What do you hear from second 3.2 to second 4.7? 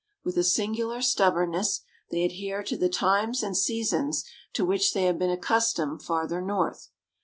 and seasons to